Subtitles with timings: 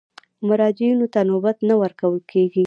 [0.47, 2.59] مراجعینو ته نوبت نه ورکول کېږي.